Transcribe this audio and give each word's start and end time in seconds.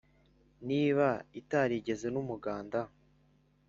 niba 0.67 1.07
itarigeze 1.39 2.07
n'umuganda 2.13 2.79